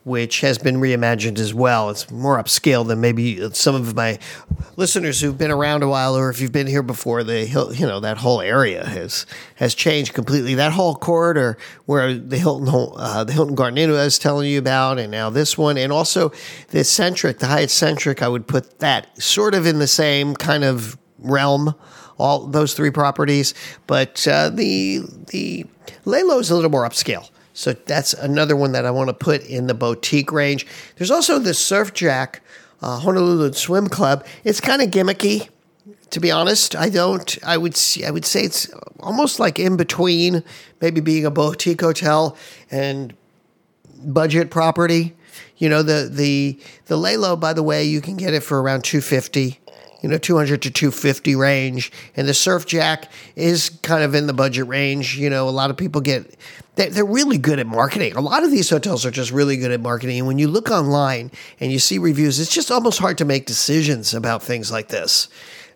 which 0.06 0.42
has 0.42 0.60
been 0.60 0.76
reimagined 0.76 1.40
as 1.40 1.52
well. 1.52 1.90
It's 1.90 2.10
more 2.12 2.38
upscale 2.38 2.88
than 2.88 3.02
maybe 3.02 3.50
some 3.54 3.74
of 3.74 3.96
my 3.96 4.20
listeners 4.78 5.20
who've 5.20 5.38
been 5.38 5.50
around 5.50 5.82
a 5.82 5.88
while, 5.90 6.16
or 6.16 6.30
if 6.30 6.40
you've 6.40 6.52
been 6.52 6.68
here 6.68 6.84
before. 6.84 7.24
The 7.24 7.46
you 7.76 7.86
know 7.86 8.00
that 8.00 8.18
whole 8.18 8.40
area 8.40 8.86
has 8.86 9.26
has 9.56 9.74
changed 9.74 10.14
completely. 10.14 10.54
That 10.54 10.74
whole 10.74 10.96
corridor 10.96 11.58
where 11.86 12.14
the 12.14 12.38
Hilton 12.38 12.94
uh, 12.96 13.24
the 13.24 13.34
Hilton 13.34 13.56
Garden 13.56 13.80
Inn 13.80 13.90
I 13.90 14.04
was 14.04 14.20
telling 14.20 14.50
you 14.50 14.60
about, 14.60 15.00
and 15.00 15.12
now 15.12 15.32
this 15.32 15.58
one, 15.58 15.78
and 15.78 15.92
also 15.92 16.32
the 16.70 16.84
Centric, 16.84 17.40
the 17.40 17.48
Hyatt 17.48 17.72
Centric. 17.72 18.22
I 18.22 18.28
would 18.28 18.48
put 18.48 18.80
that 18.80 19.22
sort 19.22 19.56
of 19.56 19.66
in 19.66 19.80
the 19.80 19.88
same 19.88 20.36
kind 20.36 20.64
of 20.64 20.98
realm 21.18 21.74
all 22.18 22.46
those 22.48 22.74
three 22.74 22.92
properties, 22.92 23.54
but 23.88 24.26
uh, 24.28 24.50
the 24.50 25.02
the 25.32 25.66
is 26.06 26.52
a 26.52 26.56
little 26.56 26.72
more 26.72 26.88
upscale. 26.88 27.30
So 27.56 27.72
that's 27.72 28.14
another 28.14 28.54
one 28.54 28.74
that 28.74 28.86
I 28.86 28.92
want 28.92 29.08
to 29.08 29.14
put 29.14 29.46
in 29.46 29.68
the 29.68 29.74
boutique 29.74 30.34
range. 30.34 30.68
There's 30.98 31.10
also 31.10 31.40
the 31.40 31.54
Surf 31.54 31.94
Jack 31.94 32.42
uh, 32.82 33.00
Honolulu 33.00 33.54
Swim 33.54 33.88
Club. 33.88 34.26
It's 34.44 34.60
kind 34.60 34.82
of 34.82 34.92
gimmicky, 34.92 35.48
to 36.10 36.20
be 36.20 36.32
honest. 36.32 36.76
I 36.76 36.90
don't. 36.90 37.38
I 37.46 37.56
would. 37.56 37.80
I 38.06 38.12
would 38.12 38.26
say 38.26 38.42
it's 38.42 38.70
almost 39.00 39.40
like 39.40 39.58
in 39.58 39.78
between, 39.78 40.44
maybe 40.82 41.00
being 41.00 41.26
a 41.26 41.32
boutique 41.32 41.80
hotel 41.80 42.38
and 42.70 43.16
budget 44.04 44.52
property. 44.52 45.16
You 45.58 45.70
know 45.70 45.82
the 45.82 46.10
the 46.12 46.60
the 46.88 46.98
Laylow. 46.98 47.40
By 47.40 47.54
the 47.54 47.64
way, 47.64 47.86
you 47.86 48.02
can 48.02 48.18
get 48.18 48.34
it 48.34 48.44
for 48.44 48.62
around 48.62 48.84
two 48.84 49.00
fifty 49.00 49.62
you 50.06 50.12
know, 50.12 50.20
200 50.20 50.62
to 50.62 50.70
250 50.70 51.36
range. 51.36 51.92
And 52.16 52.28
the 52.28 52.34
Surf 52.36 52.68
Jack 52.68 53.12
is 53.36 53.72
kind 53.82 54.04
of 54.04 54.14
in 54.14 54.28
the 54.28 54.34
budget 54.34 54.68
range. 54.68 55.18
You 55.18 55.32
know, 55.32 55.50
a 55.50 55.50
lot 55.50 55.72
of 55.72 55.78
people 55.78 56.00
get, 56.00 56.38
they're 56.76 57.04
really 57.04 57.40
good 57.40 57.58
at 57.58 57.66
marketing. 57.66 58.14
A 58.16 58.22
lot 58.22 58.44
of 58.44 58.52
these 58.52 58.70
hotels 58.70 59.04
are 59.04 59.10
just 59.10 59.32
really 59.32 59.58
good 59.58 59.72
at 59.72 59.82
marketing. 59.82 60.20
And 60.20 60.28
when 60.28 60.38
you 60.38 60.48
look 60.48 60.70
online 60.70 61.32
and 61.60 61.72
you 61.72 61.80
see 61.80 61.98
reviews, 61.98 62.40
it's 62.40 62.54
just 62.54 62.70
almost 62.70 63.00
hard 63.00 63.18
to 63.18 63.26
make 63.26 63.48
decisions 63.48 64.14
about 64.14 64.44
things 64.44 64.72
like 64.72 64.90
this. 64.90 65.28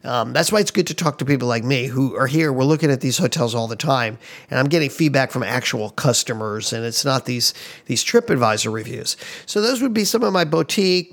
Um, 0.04 0.32
that's 0.32 0.50
why 0.52 0.60
it's 0.60 0.72
good 0.72 0.88
to 0.88 0.94
talk 0.94 1.18
to 1.18 1.26
people 1.26 1.48
like 1.48 1.64
me 1.64 1.88
who 1.88 2.16
are 2.16 2.28
here. 2.28 2.54
We're 2.54 2.64
looking 2.64 2.90
at 2.90 3.02
these 3.02 3.18
hotels 3.18 3.54
all 3.54 3.68
the 3.68 3.76
time, 3.76 4.18
and 4.50 4.58
I'm 4.58 4.68
getting 4.68 4.90
feedback 4.90 5.30
from 5.30 5.44
actual 5.44 5.90
customers, 5.90 6.72
and 6.72 6.86
it's 6.86 7.04
not 7.04 7.26
these 7.26 7.54
these 7.88 8.04
TripAdvisor 8.04 8.72
reviews. 8.72 9.18
So 9.46 9.62
those 9.62 9.82
would 9.82 9.94
be 9.94 10.06
some 10.06 10.24
of 10.24 10.32
my 10.32 10.46
boutique 10.46 11.12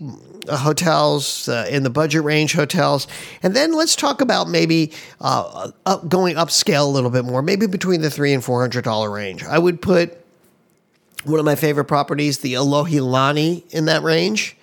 uh, 0.48 0.56
hotels 0.56 1.48
uh, 1.48 1.66
in 1.68 1.82
the 1.82 1.90
budget 1.90 2.22
range 2.22 2.52
hotels, 2.52 3.08
and 3.42 3.56
then 3.56 3.72
let's 3.72 3.96
talk 3.96 4.20
about 4.20 4.48
maybe 4.48 4.92
uh, 5.20 5.72
up, 5.84 6.08
going 6.08 6.36
upscale 6.36 6.84
a 6.84 6.90
little 6.90 7.10
bit 7.10 7.24
more, 7.24 7.42
maybe 7.42 7.66
between 7.66 8.02
the 8.02 8.10
three 8.10 8.32
and 8.32 8.44
four 8.44 8.60
hundred 8.60 8.84
dollar 8.84 9.10
range. 9.10 9.42
I 9.42 9.58
would 9.58 9.82
put 9.82 10.16
one 11.24 11.40
of 11.40 11.44
my 11.44 11.56
favorite 11.56 11.86
properties, 11.86 12.38
the 12.38 12.54
Alohilani, 12.54 13.68
in 13.72 13.86
that 13.86 14.02
range. 14.02 14.56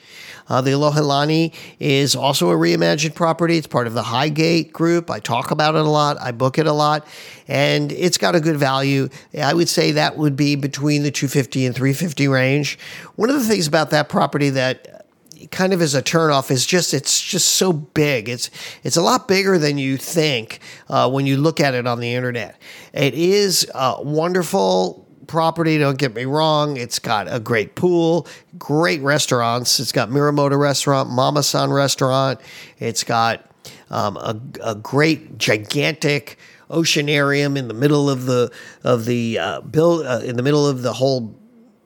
Uh, 0.47 0.61
the 0.61 0.71
Alohilani 0.71 1.53
is 1.79 2.15
also 2.15 2.49
a 2.49 2.55
reimagined 2.55 3.15
property. 3.15 3.57
It's 3.57 3.67
part 3.67 3.87
of 3.87 3.93
the 3.93 4.03
Highgate 4.03 4.73
group. 4.73 5.09
I 5.09 5.19
talk 5.19 5.51
about 5.51 5.75
it 5.75 5.81
a 5.81 5.89
lot. 5.89 6.19
I 6.19 6.31
book 6.31 6.57
it 6.57 6.67
a 6.67 6.73
lot, 6.73 7.07
and 7.47 7.91
it's 7.91 8.17
got 8.17 8.35
a 8.35 8.39
good 8.39 8.57
value. 8.57 9.09
I 9.41 9.53
would 9.53 9.69
say 9.69 9.91
that 9.91 10.17
would 10.17 10.35
be 10.35 10.55
between 10.55 11.03
the 11.03 11.11
250 11.11 11.65
and 11.65 11.75
350 11.75 12.27
range. 12.27 12.77
One 13.15 13.29
of 13.29 13.35
the 13.35 13.47
things 13.47 13.67
about 13.67 13.89
that 13.91 14.09
property 14.09 14.49
that 14.51 15.03
kind 15.51 15.73
of 15.73 15.81
is 15.81 15.95
a 15.95 16.01
turnoff 16.01 16.51
is 16.51 16.65
just 16.65 16.93
it's 16.93 17.21
just 17.21 17.49
so 17.49 17.73
big. 17.73 18.29
It's 18.29 18.49
it's 18.83 18.97
a 18.97 19.01
lot 19.01 19.27
bigger 19.27 19.57
than 19.57 19.77
you 19.77 19.97
think 19.97 20.59
uh, 20.89 21.09
when 21.09 21.25
you 21.25 21.37
look 21.37 21.59
at 21.59 21.73
it 21.73 21.87
on 21.87 21.99
the 21.99 22.13
internet. 22.13 22.59
It 22.93 23.13
is 23.13 23.69
uh, 23.73 23.97
wonderful 23.99 25.07
property. 25.27 25.77
Don't 25.77 25.97
get 25.97 26.13
me 26.13 26.25
wrong. 26.25 26.77
It's 26.77 26.99
got 26.99 27.31
a 27.31 27.39
great 27.39 27.75
pool, 27.75 28.27
great 28.57 29.01
restaurants. 29.01 29.79
It's 29.79 29.91
got 29.91 30.09
Morimoto 30.09 30.57
Restaurant, 30.57 31.09
Mama 31.09 31.43
San 31.43 31.71
Restaurant. 31.71 32.39
It's 32.79 33.03
got 33.03 33.49
um, 33.89 34.17
a, 34.17 34.39
a, 34.63 34.75
great, 34.75 35.37
gigantic 35.37 36.37
oceanarium 36.69 37.57
in 37.57 37.67
the 37.67 37.73
middle 37.73 38.09
of 38.09 38.25
the 38.25 38.51
of 38.83 39.05
the 39.05 39.37
uh, 39.39 39.61
build 39.61 40.05
uh, 40.05 40.21
in 40.23 40.35
the 40.35 40.43
middle 40.43 40.67
of 40.67 40.81
the 40.81 40.93
whole 40.93 41.35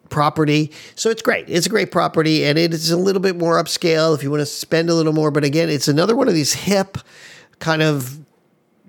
property. 0.10 0.72
So 0.96 1.10
it's 1.10 1.22
great. 1.22 1.50
It's 1.50 1.65
a 1.65 1.70
great 1.70 1.91
property, 1.91 2.46
and 2.46 2.58
it 2.58 2.74
is 2.74 2.91
a 2.91 2.98
little 2.98 3.22
bit 3.22 3.38
more 3.38 3.62
upscale 3.62 4.15
if 4.15 4.24
you 4.24 4.32
want 4.32 4.41
to 4.41 4.46
spend 4.46 4.89
a 4.89 4.94
little 4.94 5.13
more. 5.13 5.32
But 5.32 5.44
again, 5.44 5.70
it's 5.70 5.88
another 5.88 6.15
one 6.15 6.27
of 6.27 6.34
these 6.34 6.53
hip 6.53 6.98
kind 7.60 7.82
of 7.82 8.20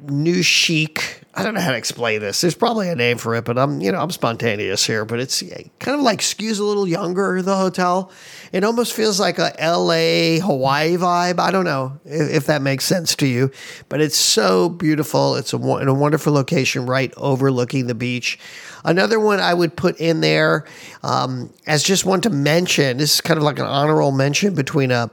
new 0.02 0.42
chic. 0.42 1.22
I 1.38 1.44
don't 1.44 1.54
know 1.54 1.60
how 1.60 1.70
to 1.70 1.76
explain 1.76 2.20
this. 2.20 2.40
There's 2.40 2.56
probably 2.56 2.88
a 2.88 2.96
name 2.96 3.16
for 3.16 3.36
it, 3.36 3.44
but 3.44 3.56
I'm, 3.56 3.80
you 3.80 3.92
know, 3.92 4.00
I'm 4.00 4.10
spontaneous 4.10 4.84
here. 4.84 5.04
But 5.04 5.20
it's 5.20 5.40
kind 5.78 5.96
of 5.96 6.00
like 6.00 6.18
skews 6.18 6.58
a 6.58 6.64
little 6.64 6.88
younger. 6.88 7.40
The 7.42 7.56
hotel, 7.56 8.10
it 8.50 8.64
almost 8.64 8.92
feels 8.92 9.20
like 9.20 9.38
a 9.38 9.54
L.A. 9.60 10.40
Hawaii 10.40 10.96
vibe. 10.96 11.38
I 11.38 11.52
don't 11.52 11.64
know 11.64 12.00
if, 12.04 12.28
if 12.28 12.46
that 12.46 12.60
makes 12.60 12.86
sense 12.86 13.14
to 13.16 13.26
you, 13.28 13.52
but 13.88 14.00
it's 14.00 14.16
so 14.16 14.68
beautiful. 14.68 15.36
It's 15.36 15.52
a, 15.52 15.58
in 15.78 15.86
a 15.86 15.94
wonderful 15.94 16.32
location, 16.32 16.86
right 16.86 17.14
overlooking 17.16 17.86
the 17.86 17.94
beach. 17.94 18.36
Another 18.84 19.20
one 19.20 19.38
I 19.38 19.54
would 19.54 19.76
put 19.76 20.00
in 20.00 20.20
there 20.20 20.64
um, 21.04 21.54
as 21.68 21.84
just 21.84 22.04
one 22.04 22.20
to 22.22 22.30
mention. 22.30 22.96
This 22.96 23.14
is 23.14 23.20
kind 23.20 23.38
of 23.38 23.44
like 23.44 23.60
an 23.60 23.66
honorable 23.66 24.10
mention 24.10 24.56
between 24.56 24.90
a 24.90 25.08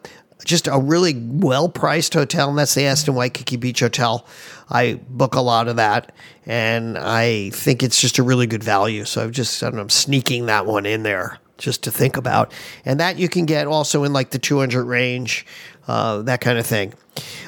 just 0.45 0.67
a 0.67 0.79
really 0.79 1.15
well 1.15 1.67
priced 1.67 2.13
hotel, 2.13 2.49
and 2.49 2.57
that's 2.57 2.75
the 2.75 2.85
Aston 2.85 3.15
Waikiki 3.15 3.57
Beach 3.57 3.81
Hotel. 3.81 4.25
I 4.69 4.99
book 5.09 5.35
a 5.35 5.41
lot 5.41 5.67
of 5.67 5.75
that, 5.75 6.13
and 6.45 6.97
I 6.97 7.49
think 7.49 7.83
it's 7.83 7.99
just 7.99 8.19
a 8.19 8.23
really 8.23 8.47
good 8.47 8.63
value. 8.63 9.03
So 9.03 9.23
I've 9.23 9.31
just 9.31 9.61
I 9.61 9.67
I'm 9.67 9.89
sneaking 9.89 10.45
that 10.45 10.65
one 10.65 10.85
in 10.85 11.03
there 11.03 11.39
just 11.57 11.83
to 11.83 11.91
think 11.91 12.15
about, 12.15 12.53
and 12.85 12.99
that 12.99 13.17
you 13.17 13.27
can 13.27 13.45
get 13.45 13.67
also 13.67 14.03
in 14.03 14.13
like 14.13 14.29
the 14.29 14.39
200 14.39 14.85
range, 14.85 15.45
uh, 15.87 16.21
that 16.21 16.41
kind 16.41 16.59
of 16.59 16.65
thing. 16.65 16.93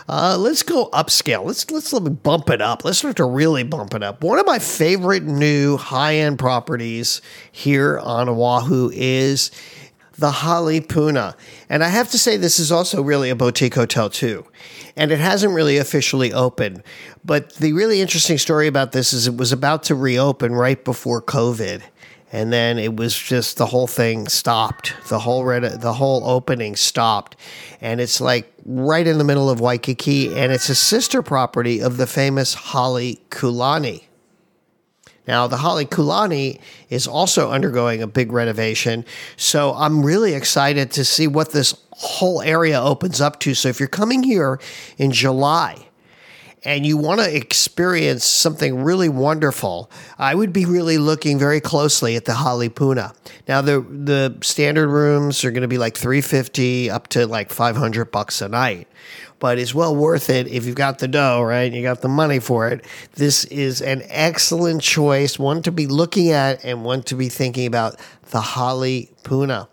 Uh, 0.10 0.38
let's 0.40 0.64
go 0.64 0.90
upscale. 0.92 1.44
Let's 1.44 1.70
let's 1.70 1.92
let 1.94 2.04
me 2.04 2.10
bump 2.10 2.50
it 2.50 2.62
up. 2.62 2.84
Let's 2.86 3.00
start 3.00 3.18
to 3.18 3.26
really 3.26 3.64
bump 3.64 3.94
it 3.94 4.02
up. 4.02 4.24
One 4.24 4.40
of 4.40 4.46
my 4.46 4.60
favorite 4.60 5.24
new 5.24 5.78
high 5.78 6.16
end 6.16 6.40
properties 6.40 7.22
here 7.52 8.00
on 8.00 8.30
Oahu 8.30 8.90
is 8.94 9.52
the 10.18 10.32
Holly 10.32 10.82
Halepuna. 10.82 11.36
And 11.70 11.84
I 11.84 11.90
have 11.90 12.10
to 12.12 12.18
say, 12.18 12.38
this 12.38 12.60
is 12.60 12.72
also 12.72 13.02
really 13.02 13.30
a 13.30 13.36
boutique 13.36 13.76
hotel, 13.76 14.10
too. 14.10 14.46
And 14.96 15.12
it 15.12 15.20
hasn't 15.20 15.54
really 15.54 15.78
officially 15.78 16.34
opened. 16.34 16.84
But 17.24 17.54
the 17.56 17.74
really 17.74 18.02
interesting 18.02 18.38
story 18.38 18.68
about 18.68 18.92
this 18.92 19.14
is 19.14 19.28
it 19.28 19.38
was 19.38 19.52
about 19.52 19.84
to 19.84 19.96
reopen 19.96 20.54
right 20.54 20.84
before 20.84 21.22
COVID. 21.22 21.82
And 22.32 22.52
then 22.52 22.78
it 22.78 22.96
was 22.96 23.18
just 23.18 23.58
the 23.58 23.68
whole 23.68 23.88
thing 23.88 24.28
stopped. 24.28 24.94
The 25.08 25.20
whole 25.20 25.46
red, 25.46 25.82
the 25.82 25.94
whole 25.94 26.28
opening 26.28 26.76
stopped, 26.76 27.38
and 27.80 28.02
it's 28.02 28.20
like 28.20 28.52
right 28.66 29.08
in 29.08 29.18
the 29.18 29.24
middle 29.24 29.50
of 29.50 29.62
Waikiki, 29.62 30.38
and 30.38 30.52
it's 30.52 30.68
a 30.68 30.76
sister 30.76 31.22
property 31.22 31.80
of 31.80 31.96
the 31.96 32.06
famous 32.06 32.54
Halekulani. 32.54 34.04
Now, 35.28 35.48
the 35.48 35.58
Halekulani 35.58 36.60
is 36.90 37.08
also 37.08 37.52
undergoing 37.52 38.02
a 38.02 38.08
big 38.08 38.32
renovation. 38.32 39.06
So 39.36 39.74
I'm 39.74 40.06
really 40.06 40.34
excited 40.34 40.92
to 40.92 41.04
see 41.04 41.28
what 41.28 41.52
this 41.52 41.76
whole 41.92 42.42
area 42.42 42.82
opens 42.82 43.20
up 43.20 43.40
to. 43.42 43.54
So 43.54 43.70
if 43.70 43.80
you're 43.80 43.88
coming 43.90 44.24
here 44.24 44.60
in 44.98 45.12
July, 45.12 45.87
and 46.68 46.86
you 46.86 46.98
want 46.98 47.22
to 47.22 47.34
experience 47.34 48.26
something 48.26 48.84
really 48.84 49.08
wonderful, 49.08 49.90
I 50.20 50.36
would 50.36 50.52
be 50.52 50.66
really 50.66 50.98
looking 50.98 51.40
very 51.40 51.62
closely 51.62 52.18
at 52.18 52.26
the 52.26 52.34
Halepuna. 52.34 53.16
Now 53.48 53.62
the 53.62 53.80
the 53.80 54.38
standard 54.42 54.90
rooms 54.90 55.46
are 55.46 55.52
going 55.52 55.62
to 55.62 55.70
be 55.70 55.78
like 55.78 55.96
350 55.96 56.92
up 56.92 57.08
to 57.10 57.26
like 57.26 57.52
500 57.52 58.12
bucks 58.12 58.42
a 58.42 58.50
night 58.50 58.88
but 59.40 59.60
it's 59.60 59.74
well 59.74 59.96
worth 59.96 60.32
it 60.32 60.48
if 60.48 60.66
you've 60.66 60.76
got 60.76 60.98
the 60.98 61.08
dough, 61.08 61.44
right? 61.44 61.72
You 61.72 61.84
got 61.84 62.02
the 62.02 62.08
money 62.08 62.40
for 62.40 62.70
it. 62.70 62.84
This 63.14 63.46
is 63.46 63.82
an 63.82 64.02
excellent 64.08 64.82
choice, 64.82 65.38
one 65.38 65.62
to 65.62 65.72
be 65.72 65.86
looking 65.86 66.32
at 66.32 66.66
and 66.66 66.84
one 66.84 67.04
to 67.04 67.16
be 67.16 67.30
thinking 67.30 67.68
about 67.68 68.00
the 68.32 68.40
Halepuna. 68.40 69.68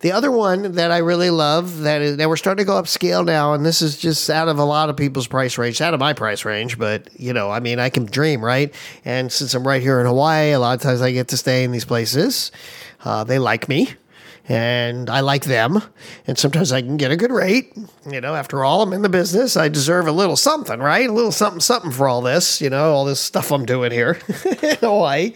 The 0.00 0.12
other 0.12 0.30
one 0.30 0.72
that 0.72 0.90
I 0.90 0.98
really 0.98 1.30
love 1.30 1.80
that 1.80 2.00
is 2.00 2.16
that 2.16 2.28
we're 2.28 2.36
starting 2.36 2.64
to 2.64 2.66
go 2.66 2.80
upscale 2.80 3.24
now, 3.24 3.52
and 3.52 3.64
this 3.64 3.82
is 3.82 3.98
just 3.98 4.30
out 4.30 4.48
of 4.48 4.58
a 4.58 4.64
lot 4.64 4.88
of 4.88 4.96
people's 4.96 5.26
price 5.26 5.58
range, 5.58 5.80
out 5.80 5.92
of 5.92 6.00
my 6.00 6.14
price 6.14 6.44
range, 6.44 6.78
but 6.78 7.08
you 7.18 7.32
know, 7.32 7.50
I 7.50 7.60
mean, 7.60 7.78
I 7.78 7.90
can 7.90 8.06
dream, 8.06 8.42
right? 8.42 8.74
And 9.04 9.30
since 9.30 9.52
I'm 9.54 9.66
right 9.66 9.82
here 9.82 10.00
in 10.00 10.06
Hawaii, 10.06 10.52
a 10.52 10.58
lot 10.58 10.74
of 10.74 10.82
times 10.82 11.02
I 11.02 11.12
get 11.12 11.28
to 11.28 11.36
stay 11.36 11.64
in 11.64 11.72
these 11.72 11.84
places. 11.84 12.50
Uh, 13.04 13.24
they 13.24 13.38
like 13.38 13.68
me 13.68 13.90
and 14.50 15.08
I 15.08 15.20
like 15.20 15.44
them. 15.44 15.80
And 16.26 16.36
sometimes 16.36 16.72
I 16.72 16.82
can 16.82 16.96
get 16.96 17.12
a 17.12 17.16
good 17.16 17.30
rate. 17.30 17.72
You 18.10 18.20
know, 18.20 18.34
after 18.34 18.64
all, 18.64 18.82
I'm 18.82 18.92
in 18.92 19.02
the 19.02 19.08
business. 19.08 19.56
I 19.56 19.68
deserve 19.68 20.08
a 20.08 20.12
little 20.12 20.36
something, 20.36 20.80
right? 20.80 21.08
A 21.08 21.12
little 21.12 21.30
something, 21.30 21.60
something 21.60 21.92
for 21.92 22.08
all 22.08 22.20
this, 22.20 22.60
you 22.60 22.68
know, 22.68 22.92
all 22.92 23.04
this 23.04 23.20
stuff 23.20 23.52
I'm 23.52 23.64
doing 23.64 23.92
here 23.92 24.18
in 24.62 24.76
Hawaii. 24.76 25.34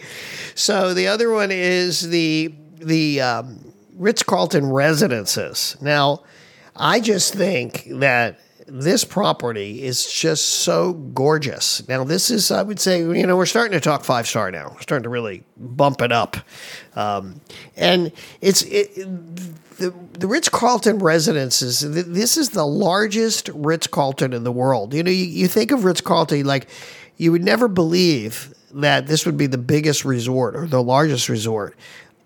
So 0.53 0.93
the 0.93 1.07
other 1.07 1.31
one 1.31 1.49
is 1.51 2.09
the 2.09 2.53
the 2.77 3.21
um, 3.21 3.73
Ritz 3.97 4.23
Carlton 4.23 4.71
residences. 4.71 5.77
Now, 5.81 6.23
I 6.75 6.99
just 6.99 7.33
think 7.33 7.87
that 7.89 8.39
this 8.67 9.03
property 9.03 9.83
is 9.83 10.11
just 10.11 10.47
so 10.47 10.93
gorgeous. 10.93 11.87
Now, 11.87 12.03
this 12.03 12.31
is, 12.31 12.49
I 12.49 12.63
would 12.63 12.79
say, 12.79 12.99
you 12.99 13.27
know, 13.27 13.37
we're 13.37 13.45
starting 13.45 13.73
to 13.73 13.79
talk 13.79 14.03
five 14.03 14.27
star 14.27 14.49
now. 14.51 14.71
We're 14.73 14.81
starting 14.81 15.03
to 15.03 15.09
really 15.09 15.43
bump 15.55 16.01
it 16.01 16.11
up. 16.11 16.37
Um, 16.95 17.41
and 17.75 18.11
it's 18.41 18.63
it, 18.63 18.95
the, 19.77 19.93
the 20.13 20.27
Ritz 20.27 20.49
Carlton 20.49 20.99
residences. 20.99 21.81
This 21.81 22.37
is 22.37 22.49
the 22.49 22.65
largest 22.65 23.49
Ritz 23.53 23.87
Carlton 23.87 24.33
in 24.33 24.43
the 24.43 24.51
world. 24.51 24.93
You 24.93 25.03
know, 25.03 25.11
you, 25.11 25.25
you 25.25 25.47
think 25.47 25.71
of 25.71 25.85
Ritz 25.85 26.01
Carlton, 26.01 26.45
like, 26.45 26.67
you 27.17 27.31
would 27.31 27.43
never 27.43 27.67
believe 27.67 28.53
that 28.73 29.07
this 29.07 29.25
would 29.25 29.37
be 29.37 29.47
the 29.47 29.57
biggest 29.57 30.03
resort 30.03 30.55
or 30.55 30.67
the 30.67 30.83
largest 30.83 31.29
resort 31.29 31.77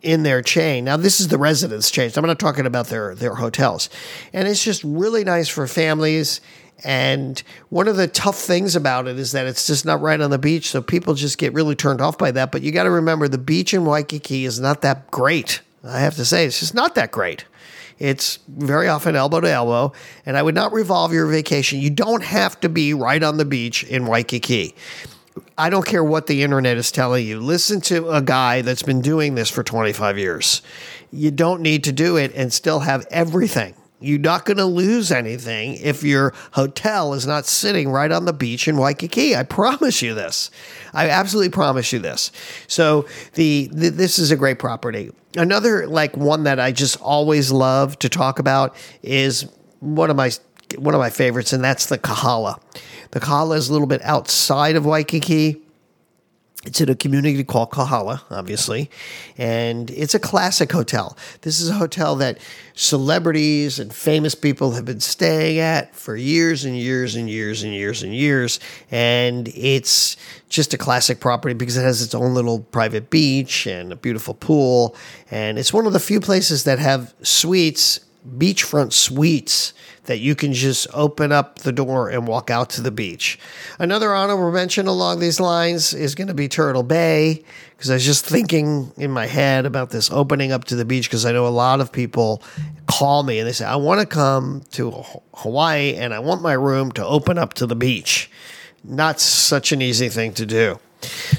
in 0.02 0.24
their 0.24 0.42
chain. 0.42 0.86
Now, 0.86 0.98
this 0.98 1.20
is 1.20 1.28
the 1.28 1.38
residence 1.38 1.92
chain. 1.92 2.10
So 2.10 2.22
I'm 2.22 2.28
not 2.28 2.40
talking 2.40 2.66
about 2.66 2.88
their 2.88 3.16
their 3.16 3.36
hotels, 3.36 3.90
and 4.34 4.48
it's 4.48 4.64
just 4.64 4.84
really 4.84 5.24
nice 5.24 5.50
for 5.50 5.68
families. 5.68 6.42
And 6.84 7.44
one 7.68 7.90
of 7.90 7.98
the 7.98 8.08
tough 8.08 8.38
things 8.38 8.76
about 8.76 9.08
it 9.08 9.20
is 9.20 9.34
that 9.34 9.46
it's 9.46 9.68
just 9.68 9.86
not 9.86 10.00
right 10.00 10.20
on 10.20 10.30
the 10.30 10.38
beach, 10.38 10.70
so 10.70 10.82
people 10.82 11.14
just 11.14 11.38
get 11.38 11.54
really 11.54 11.76
turned 11.76 12.00
off 12.00 12.18
by 12.18 12.32
that. 12.32 12.52
But 12.52 12.62
you 12.62 12.72
got 12.72 12.84
to 12.84 12.90
remember, 12.90 13.28
the 13.28 13.38
beach 13.38 13.74
in 13.74 13.84
Waikiki 13.84 14.46
is 14.46 14.62
not 14.62 14.82
that 14.82 15.12
great. 15.12 15.62
I 15.84 16.00
have 16.00 16.16
to 16.16 16.24
say, 16.26 16.46
it's 16.46 16.60
just 16.60 16.74
not 16.74 16.96
that 16.96 17.12
great. 17.12 17.46
It's 17.98 18.40
very 18.48 18.88
often 18.88 19.18
elbow 19.18 19.42
to 19.42 19.50
elbow, 19.50 19.92
and 20.26 20.38
I 20.38 20.42
would 20.42 20.56
not 20.56 20.72
revolve 20.72 21.12
your 21.12 21.28
vacation. 21.28 21.80
You 21.80 21.90
don't 21.90 22.24
have 22.24 22.58
to 22.62 22.70
be 22.70 22.94
right 22.94 23.22
on 23.22 23.36
the 23.36 23.44
beach 23.44 23.84
in 23.84 24.06
Waikiki. 24.06 24.74
I 25.58 25.70
don't 25.70 25.86
care 25.86 26.04
what 26.04 26.28
the 26.28 26.44
internet 26.44 26.78
is 26.78 26.92
telling 26.92 27.26
you. 27.26 27.40
Listen 27.40 27.82
to 27.82 28.10
a 28.10 28.22
guy 28.22 28.62
that's 28.62 28.84
been 28.84 29.02
doing 29.02 29.36
this 29.36 29.50
for 29.50 29.64
25 29.64 30.18
years. 30.18 30.62
You 31.12 31.32
don't 31.32 31.62
need 31.62 31.84
to 31.86 31.92
do 31.92 32.18
it 32.18 32.34
and 32.36 32.54
still 32.54 32.80
have 32.80 33.06
everything. 33.10 33.76
You're 34.02 34.20
not 34.20 34.46
going 34.46 34.58
to 34.58 34.66
lose 34.66 35.12
anything 35.12 35.74
if 35.76 36.04
your 36.04 36.34
hotel 36.52 37.14
is 37.14 37.28
not 37.28 37.46
sitting 37.46 37.90
right 37.90 38.12
on 38.12 38.24
the 38.24 38.32
beach 38.32 38.68
in 38.68 38.78
Waikiki. 38.78 39.36
I 39.36 39.44
promise 39.44 40.02
you 40.02 40.14
this. 40.14 40.52
I 40.94 41.10
absolutely 41.10 41.50
promise 41.50 41.92
you 41.92 42.00
this. 42.00 42.32
So 42.68 43.08
the, 43.34 43.70
the 43.74 43.90
this 43.90 44.18
is 44.18 44.32
a 44.32 44.38
great 44.38 44.58
property. 44.58 45.12
Another 45.36 45.86
like 45.86 46.16
one 46.16 46.44
that 46.44 46.60
I 46.60 46.72
just 46.72 47.00
always 47.02 47.52
love 47.52 48.00
to 48.00 48.10
talk 48.10 48.40
about 48.40 48.76
is 49.04 49.50
one 49.82 50.10
of 50.10 50.16
my 50.16 50.32
one 50.78 50.94
of 50.94 51.00
my 51.00 51.10
favorites, 51.10 51.54
and 51.54 51.64
that's 51.64 51.88
the 51.88 51.98
Kahala. 51.98 52.60
The 53.12 53.20
Kahala 53.20 53.58
is 53.58 53.70
a 53.70 53.72
little 53.72 53.88
bit 53.88 54.02
outside 54.04 54.76
of 54.76 54.86
Waikiki. 54.86 55.62
It's 56.66 56.82
in 56.82 56.90
a 56.90 56.96
community 56.96 57.42
called 57.46 57.72
Kahala, 57.72 58.22
obviously, 58.30 58.92
and 59.38 59.90
it's 59.92 60.14
a 60.14 60.20
classic 60.20 60.70
hotel. 60.74 61.18
This 61.42 61.62
is 61.62 61.70
a 61.70 61.74
hotel 61.74 62.18
that 62.18 62.38
celebrities 62.74 63.80
and 63.80 63.94
famous 63.94 64.36
people 64.36 64.72
have 64.72 64.84
been 64.84 65.00
staying 65.00 65.60
at 65.60 65.96
for 65.96 66.18
years 66.18 66.66
and 66.66 66.76
years 66.76 67.16
and 67.16 67.30
years 67.30 67.64
and 67.64 67.74
years 67.74 68.04
and 68.04 68.14
years. 68.14 68.60
And 68.92 69.48
it's 69.56 70.18
just 70.50 70.74
a 70.74 70.78
classic 70.78 71.22
property 71.22 71.54
because 71.54 71.78
it 71.78 71.84
has 71.84 72.02
its 72.02 72.14
own 72.14 72.34
little 72.34 72.60
private 72.60 73.10
beach 73.10 73.66
and 73.66 73.94
a 73.94 73.96
beautiful 73.96 74.34
pool. 74.34 74.98
And 75.32 75.58
it's 75.58 75.72
one 75.72 75.86
of 75.86 75.94
the 75.94 76.00
few 76.00 76.20
places 76.20 76.66
that 76.66 76.78
have 76.78 77.14
suites, 77.22 78.02
beachfront 78.38 78.94
suites 78.94 79.74
that 80.06 80.20
you 80.20 80.34
can 80.34 80.54
just 80.54 80.88
open 80.94 81.32
up 81.32 81.60
the 81.60 81.72
door 81.72 82.10
and 82.10 82.28
walk 82.28 82.50
out 82.50 82.70
to 82.72 82.82
the 82.82 82.92
beach. 82.92 83.38
Another 83.78 84.14
honorable 84.14 84.52
mention 84.52 84.88
along 84.88 85.20
these 85.20 85.40
lines 85.40 85.94
is 85.94 86.16
going 86.16 86.28
to 86.28 86.34
be 86.34 86.48
Turtle 86.48 86.84
Bay 86.84 87.44
because 87.78 87.92
I 87.92 87.94
was 87.94 88.06
just 88.06 88.26
thinking 88.26 88.92
in 88.98 89.12
my 89.12 89.28
head 89.28 89.66
about 89.66 89.92
this 89.92 90.10
opening 90.12 90.52
up 90.52 90.66
to 90.66 90.76
the 90.76 90.86
beach 90.86 91.08
because 91.08 91.26
I 91.26 91.32
know 91.32 91.46
a 91.46 91.50
lot 91.50 91.80
of 91.80 91.92
people 91.92 92.42
call 92.88 93.24
me 93.24 93.40
and 93.40 93.48
they 93.48 93.54
say, 93.54 93.66
I 93.66 93.76
want 93.76 94.02
to 94.02 94.08
come 94.08 94.64
to 94.72 94.92
Hawaii 95.36 95.96
and 95.96 96.14
I 96.14 96.20
want 96.20 96.42
my 96.42 96.54
room 96.54 96.92
to 96.94 97.06
open 97.06 97.38
up 97.38 97.54
to 97.56 97.66
the 97.66 97.76
beach. 97.76 98.32
Not 98.84 99.20
such 99.20 99.72
an 99.72 99.82
easy 99.82 100.10
thing 100.10 100.34
to 100.34 100.46
do. 100.46 100.80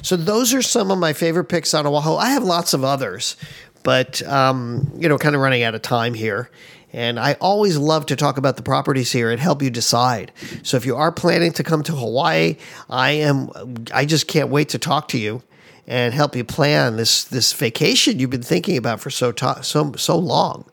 So 0.02 0.16
those 0.16 0.54
are 0.54 0.62
some 0.62 0.90
of 0.90 0.98
my 0.98 1.12
favorite 1.12 1.44
picks 1.44 1.74
on 1.74 1.86
Oahu. 1.86 2.14
I 2.14 2.30
have 2.30 2.44
lots 2.44 2.72
of 2.72 2.84
others, 2.84 3.36
but 3.82 4.22
um, 4.22 4.90
you 4.96 5.08
know, 5.08 5.18
kind 5.18 5.34
of 5.34 5.40
running 5.40 5.62
out 5.62 5.74
of 5.74 5.82
time 5.82 6.14
here. 6.14 6.50
And 6.92 7.20
I 7.20 7.34
always 7.34 7.76
love 7.76 8.06
to 8.06 8.16
talk 8.16 8.36
about 8.36 8.56
the 8.56 8.62
properties 8.62 9.12
here 9.12 9.30
and 9.30 9.40
help 9.40 9.62
you 9.62 9.70
decide. 9.70 10.32
So 10.62 10.76
if 10.76 10.84
you 10.84 10.96
are 10.96 11.12
planning 11.12 11.52
to 11.52 11.62
come 11.62 11.84
to 11.84 11.92
Hawaii, 11.92 12.56
I 12.88 13.12
am 13.12 13.50
I 13.94 14.04
just 14.04 14.26
can't 14.26 14.48
wait 14.48 14.70
to 14.70 14.78
talk 14.78 15.06
to 15.08 15.18
you 15.18 15.42
and 15.86 16.12
help 16.14 16.34
you 16.34 16.44
plan 16.44 16.96
this 16.96 17.22
this 17.24 17.52
vacation 17.52 18.18
you've 18.18 18.30
been 18.30 18.42
thinking 18.42 18.76
about 18.76 19.00
for 19.00 19.10
so 19.10 19.32
so 19.62 19.92
so 19.96 20.18
long. 20.18 20.64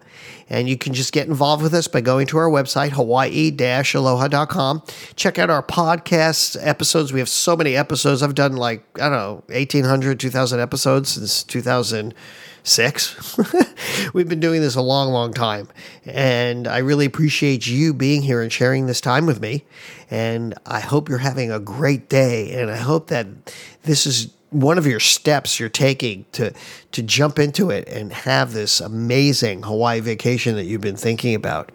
And 0.50 0.70
you 0.70 0.78
can 0.78 0.94
just 0.94 1.12
get 1.12 1.28
involved 1.28 1.62
with 1.62 1.74
us 1.74 1.90
by 1.90 2.00
going 2.00 2.26
to 2.28 2.38
our 2.38 2.50
website, 2.50 2.92
hawaii-aloha.com. 2.92 4.82
Check 5.18 5.38
out 5.38 5.50
our 5.50 5.62
podcast 5.62 6.56
episodes. 6.66 7.12
We 7.12 7.20
have 7.20 7.28
so 7.28 7.58
many 7.58 7.76
episodes. 7.76 8.24
I've 8.24 8.34
done 8.34 8.56
like, 8.56 8.82
I 8.96 9.10
don't 9.10 9.12
know, 9.12 9.44
1,800, 9.48 10.22
2,000 10.22 10.62
episodes 10.62 11.10
since 11.10 11.44
2000- 11.44 12.14
six. 12.68 13.38
We've 14.14 14.28
been 14.28 14.40
doing 14.40 14.62
this 14.62 14.76
a 14.76 14.82
long, 14.82 15.12
long 15.12 15.34
time. 15.34 15.68
And 16.06 16.68
I 16.68 16.80
really 16.80 17.06
appreciate 17.06 17.68
you 17.68 17.94
being 17.94 18.22
here 18.22 18.42
and 18.42 18.52
sharing 18.52 18.86
this 18.86 19.02
time 19.02 19.26
with 19.26 19.42
me. 19.42 19.66
And 20.10 20.54
I 20.66 20.80
hope 20.80 21.10
you're 21.10 21.18
having 21.18 21.52
a 21.52 21.60
great 21.60 22.10
day. 22.10 22.52
And 22.60 22.70
I 22.70 22.78
hope 22.78 23.08
that 23.08 23.28
this 23.84 24.06
is 24.06 24.34
one 24.50 24.78
of 24.78 24.88
your 24.88 25.00
steps 25.00 25.60
you're 25.60 25.70
taking 25.70 26.26
to 26.32 26.54
to 26.94 27.04
jump 27.04 27.38
into 27.38 27.70
it 27.70 27.88
and 27.90 28.14
have 28.14 28.54
this 28.54 28.80
amazing 28.80 29.64
Hawaii 29.64 30.00
vacation 30.00 30.56
that 30.56 30.64
you've 30.64 30.82
been 30.82 30.96
thinking 30.96 31.36
about. 31.36 31.72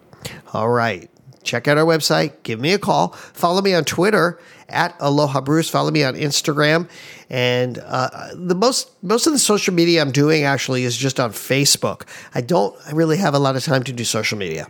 All 0.53 0.69
right. 0.69 1.09
Check 1.43 1.67
out 1.67 1.77
our 1.77 1.85
website, 1.85 2.33
give 2.43 2.59
me 2.59 2.73
a 2.73 2.79
call, 2.79 3.09
follow 3.09 3.61
me 3.61 3.73
on 3.73 3.83
Twitter 3.83 4.39
at 4.73 4.95
Aloha 4.99 5.41
Bruce. 5.41 5.69
Follow 5.69 5.91
me 5.91 6.03
on 6.03 6.15
Instagram, 6.15 6.89
and 7.29 7.79
uh, 7.85 8.29
the 8.33 8.55
most 8.55 8.91
most 9.03 9.27
of 9.27 9.33
the 9.33 9.39
social 9.39 9.73
media 9.73 10.01
I'm 10.01 10.11
doing 10.11 10.43
actually 10.43 10.83
is 10.83 10.97
just 10.97 11.19
on 11.19 11.31
Facebook. 11.31 12.07
I 12.35 12.41
don't 12.41 12.75
really 12.91 13.17
have 13.17 13.33
a 13.33 13.39
lot 13.39 13.55
of 13.55 13.63
time 13.63 13.83
to 13.83 13.93
do 13.93 14.03
social 14.03 14.37
media, 14.37 14.67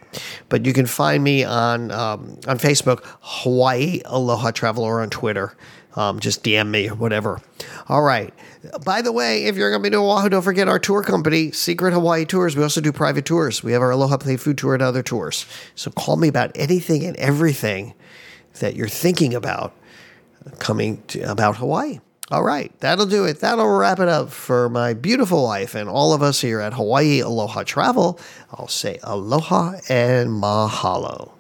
but 0.50 0.66
you 0.66 0.74
can 0.74 0.86
find 0.86 1.24
me 1.24 1.44
on 1.44 1.92
um, 1.92 2.38
on 2.48 2.60
Facebook, 2.60 3.02
Hawaii 3.22 4.02
Aloha 4.06 4.52
Travel, 4.52 4.84
or 4.84 5.02
on 5.02 5.10
Twitter. 5.10 5.56
Um, 5.96 6.20
just 6.20 6.44
DM 6.44 6.70
me 6.70 6.90
or 6.90 6.96
whatever. 6.96 7.40
All 7.88 8.02
right. 8.02 8.34
By 8.84 9.02
the 9.02 9.12
way, 9.12 9.46
if 9.46 9.58
you're 9.58 9.70
going 9.70 9.84
to 9.84 9.90
be 9.90 9.92
to 9.92 10.02
Oahu, 10.02 10.30
don't 10.30 10.42
forget 10.42 10.68
our 10.68 10.80
tour 10.80 11.04
company, 11.04 11.52
Secret 11.52 11.94
Hawaii 11.94 12.26
Tours. 12.26 12.56
We 12.56 12.64
also 12.64 12.82
do 12.82 12.92
private 12.92 13.26
tours. 13.26 13.64
We 13.64 13.74
have 13.74 13.82
our 13.82 13.92
Aloha 13.92 14.18
Play 14.18 14.38
Food 14.38 14.58
Tour 14.58 14.74
and 14.74 14.82
other 14.82 15.04
tours. 15.04 15.46
So 15.76 15.92
call 15.92 16.16
me 16.16 16.28
about 16.28 16.52
anything 16.56 17.04
and 17.06 17.16
everything 17.18 17.94
that 18.60 18.76
you're 18.76 18.88
thinking 18.88 19.34
about 19.34 19.74
coming 20.60 21.04
to, 21.08 21.22
about 21.30 21.58
Hawaii. 21.58 22.00
All 22.32 22.44
right, 22.44 22.72
that'll 22.80 23.06
do 23.06 23.26
it. 23.26 23.42
That'll 23.42 23.68
wrap 23.68 24.00
it 24.00 24.08
up 24.08 24.32
for 24.32 24.70
my 24.70 24.94
beautiful 24.94 25.44
wife 25.44 25.76
and 25.76 25.90
all 25.90 26.14
of 26.14 26.22
us 26.22 26.40
here 26.40 26.62
at 26.62 26.74
Hawaii 26.74 27.20
Aloha 27.20 27.64
Travel. 27.64 28.20
I'll 28.52 28.70
say 28.70 28.98
aloha 29.04 29.74
and 29.90 30.30
mahalo. 30.30 31.33